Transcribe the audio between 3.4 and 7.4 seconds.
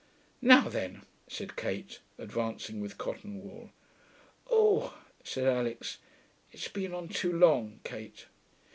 wool. 'Oo,' said Alix. 'It's been on too